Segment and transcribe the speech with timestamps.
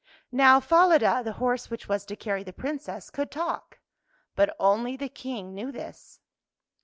[0.31, 3.77] Now Falada, the horse which was to carry the Princess, could talk—
[4.35, 6.19] but only the King knew this.